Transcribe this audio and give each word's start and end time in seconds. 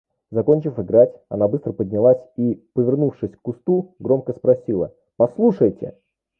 Закончив 0.31 0.79
играть, 0.79 1.13
она 1.29 1.47
быстро 1.47 1.73
поднялась 1.73 2.25
и, 2.35 2.55
повернувшись 2.73 3.33
к 3.35 3.41
кусту, 3.41 3.93
громко 3.99 4.33
спросила:– 4.33 4.95
Послушайте! 5.15 5.95